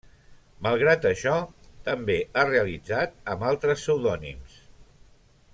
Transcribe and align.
Malgrat 0.67 1.05
això, 1.09 1.33
també 1.89 2.17
ha 2.43 2.47
realitzat 2.49 3.15
amb 3.35 3.47
altres 3.53 3.85
pseudònims. 3.85 4.61